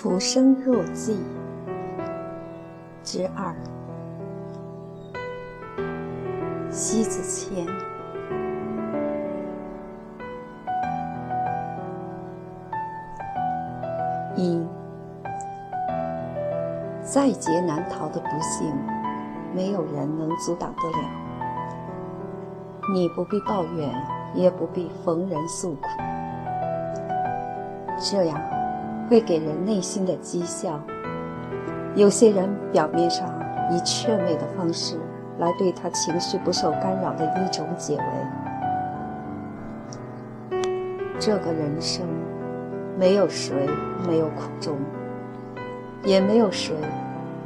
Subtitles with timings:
[0.00, 1.14] 浮生若寄
[3.04, 3.54] 之二，
[6.70, 7.66] 西子谦。
[14.34, 14.66] 一，
[17.02, 18.74] 在劫难逃的不幸，
[19.54, 21.10] 没有人能阻挡得了。
[22.94, 23.94] 你不必抱怨，
[24.34, 25.88] 也不必逢人诉苦，
[27.98, 28.40] 这样
[29.10, 30.80] 会给人内心的讥笑。
[31.96, 33.28] 有些人表面上
[33.72, 34.96] 以劝慰的方式
[35.38, 37.96] 来对他情绪不受干扰的一种解
[40.52, 40.62] 围。
[41.18, 42.06] 这个人生。
[42.98, 43.66] 没有谁
[44.06, 44.76] 没有苦衷，
[46.04, 46.74] 也没有谁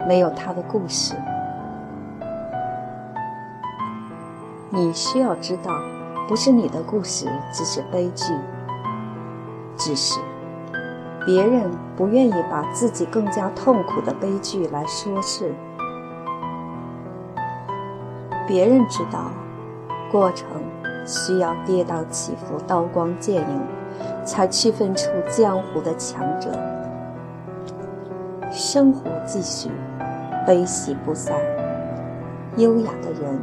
[0.05, 1.15] 没有他的故事。
[4.71, 5.79] 你需要知道，
[6.27, 8.35] 不是你的故事只是悲剧，
[9.77, 10.19] 只是
[11.25, 15.55] 别人不愿意把自己更加痛苦的悲剧来说事。
[18.47, 19.31] 别人知道，
[20.11, 20.47] 过程
[21.07, 23.61] 需要跌宕起伏、刀光剑影。
[24.25, 26.51] 才区分出江湖的强者。
[28.51, 29.71] 生活继续，
[30.47, 31.37] 悲喜不散。
[32.57, 33.41] 优雅的人，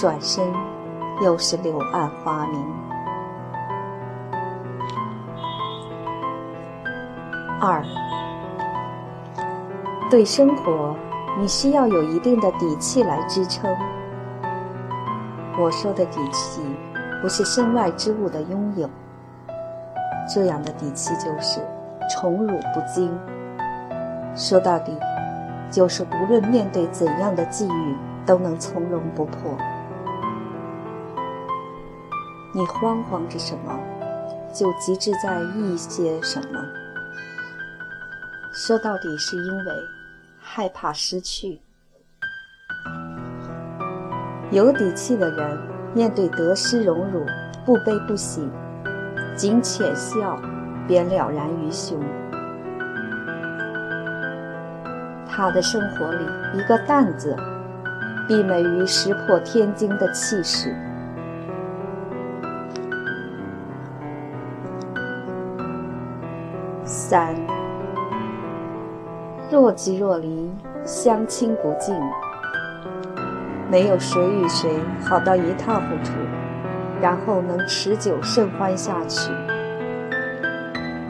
[0.00, 0.46] 转身
[1.22, 2.93] 又是柳暗花明。
[7.66, 7.82] 二，
[10.10, 10.94] 对生活，
[11.40, 13.74] 你需要有一定的底气来支撑。
[15.58, 16.60] 我说的底气，
[17.22, 18.86] 不是身外之物的拥有。
[20.28, 21.58] 这样的底气就是
[22.10, 23.10] 宠辱不惊。
[24.36, 24.94] 说到底，
[25.70, 29.56] 就是无论面对怎样的际遇，都能从容不迫。
[32.54, 33.74] 你慌慌着什么，
[34.52, 36.60] 就极致在意些什么。
[38.56, 39.72] 说到底，是因为
[40.40, 41.60] 害怕失去。
[44.52, 45.58] 有底气的人，
[45.92, 47.26] 面对得失荣辱，
[47.66, 48.48] 不悲不喜。
[49.34, 50.40] 仅浅笑，
[50.86, 52.00] 便了然于胸。
[55.28, 56.24] 他的生活里，
[56.56, 57.34] 一个“淡”字，
[58.28, 60.72] 媲美于石破天惊的气势。
[66.84, 67.34] 三，
[69.54, 70.50] 若即若离，
[70.84, 71.94] 相亲不近，
[73.70, 76.12] 没有谁与谁好到一塌糊涂。
[77.00, 79.30] 然后能持久甚欢下去，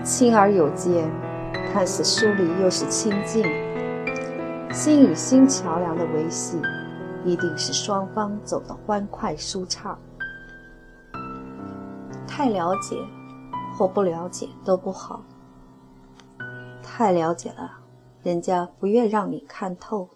[0.03, 1.09] 亲而有间，
[1.73, 3.45] 看似疏离又是亲近。
[4.73, 6.61] 心与心桥梁的维系，
[7.25, 9.97] 一定是双方走得欢快舒畅。
[12.27, 12.97] 太了解
[13.79, 15.23] 或不了解都不好。
[16.83, 17.71] 太了解了，
[18.25, 20.09] 人家不愿让你看透。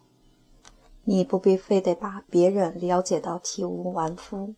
[1.05, 4.55] 你不必非得把别人了解到体无完肤。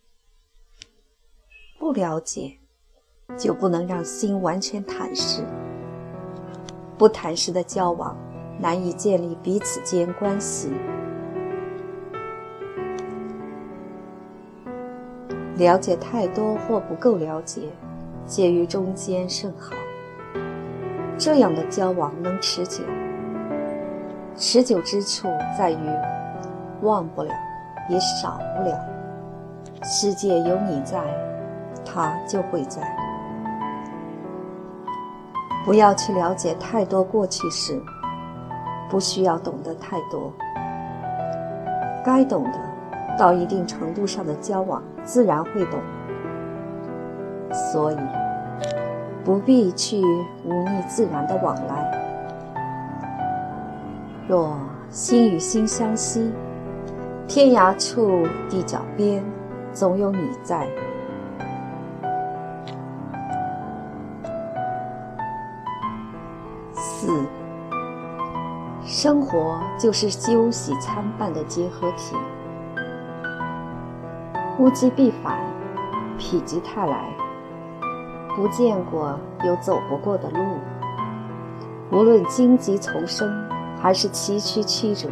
[1.77, 2.57] 不了解，
[3.37, 5.43] 就不能让心完全坦实。
[6.97, 8.17] 不坦实的交往，
[8.59, 10.69] 难以建立彼此间关系。
[15.57, 17.69] 了解太多或不够了解，
[18.25, 19.75] 介于中间甚好。
[21.17, 22.83] 这样的交往能持久。
[24.43, 25.77] 持久之处在于，
[26.81, 27.31] 忘不了，
[27.87, 28.75] 也少不了。
[29.83, 30.99] 世界有你在。
[31.85, 32.81] 他就会在。
[35.65, 37.79] 不要去了解太多过去事，
[38.89, 40.31] 不需要懂得太多。
[42.03, 42.59] 该懂的，
[43.17, 45.79] 到一定程度上的交往，自然会懂。
[47.51, 47.97] 所以，
[49.23, 50.01] 不必去
[50.45, 52.00] 忤逆自然的往来。
[54.27, 54.57] 若
[54.89, 56.31] 心与心相惜，
[57.27, 59.23] 天涯处地角边，
[59.73, 60.67] 总有你在。
[66.73, 67.25] 四，
[68.85, 72.15] 生活就是休息参半的结合体。
[74.59, 75.39] 物极必反，
[76.17, 77.05] 否极泰来。
[78.35, 80.39] 不见过有走不过的路。
[81.91, 83.27] 无论荆棘丛生，
[83.81, 85.09] 还是崎岖曲折，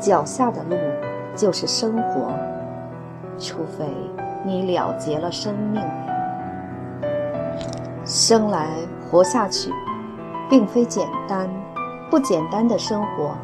[0.00, 0.76] 脚下的路
[1.36, 2.32] 就是生活。
[3.38, 3.86] 除非
[4.44, 5.82] 你了结了生命，
[8.04, 8.68] 生来
[9.10, 9.70] 活下去。
[10.50, 11.48] 并非简单，
[12.10, 13.34] 不简单的生活，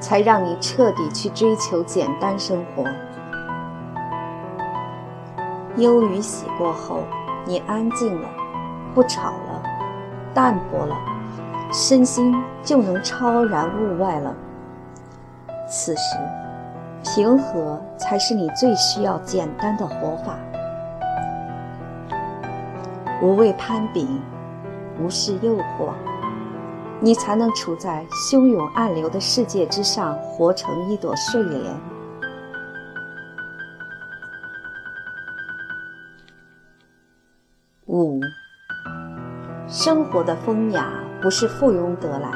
[0.00, 2.84] 才让你彻底去追求简单生活。
[5.76, 7.02] 忧与喜过后，
[7.44, 8.28] 你安静了，
[8.94, 9.62] 不吵了，
[10.32, 10.96] 淡泊了，
[11.72, 14.34] 身心就能超然物外了。
[15.68, 16.16] 此时，
[17.04, 20.38] 平和才是你最需要简单的活法。
[23.20, 24.08] 无畏攀比，
[24.98, 25.92] 无视诱惑，
[27.00, 31.62] 你才能处在汹涌暗流的世界之上，活成一朵睡莲。
[37.86, 38.20] 五，
[39.66, 42.28] 生活的风雅不是附庸得来，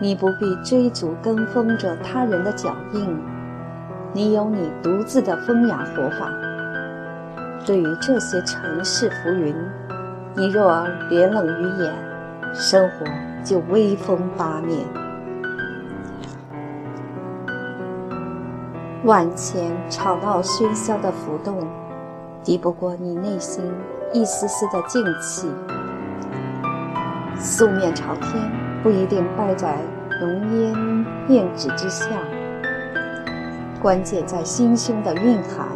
[0.00, 3.16] 你不必追逐跟风着他人的脚印，
[4.12, 6.30] 你有你独自的风雅活法。
[7.64, 9.54] 对于这些尘世浮云，
[10.34, 11.94] 你若脸冷于眼，
[12.52, 13.06] 生活
[13.44, 14.78] 就威风八面。
[19.04, 21.66] 万千吵闹喧嚣的浮动，
[22.42, 23.64] 敌不过你内心
[24.12, 25.48] 一丝丝的静气。
[27.42, 28.52] 素面朝天
[28.82, 29.82] 不一定败在
[30.20, 30.76] 浓烟
[31.26, 32.22] 面纸之下，
[33.80, 35.66] 关键在心胸的蕴含。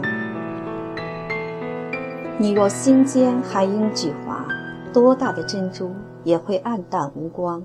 [2.39, 4.47] 你若心间含英举华，
[4.93, 5.91] 多大的珍珠
[6.23, 7.65] 也会黯淡无光，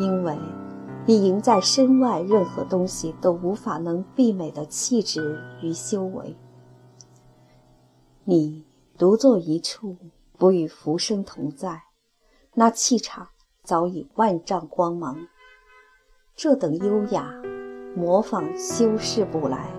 [0.00, 0.34] 因为
[1.04, 6.34] 你赢在身外任何东西都无法能媲美的气质与修为。
[8.24, 8.64] 你
[8.96, 9.96] 独坐一处，
[10.38, 11.82] 不与浮生同在，
[12.58, 13.28] 那气场
[13.62, 15.28] 早已万丈光芒。
[16.34, 17.30] 这等优雅，
[17.94, 19.70] 模仿修饰不来。